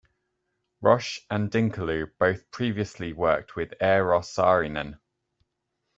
Roche 0.81 1.27
and 1.29 1.51
Dinkeloo 1.51 2.09
both 2.17 2.49
previously 2.49 3.13
worked 3.13 3.55
with 3.55 3.69
Eero 3.79 4.23
Saarinen. 4.23 4.97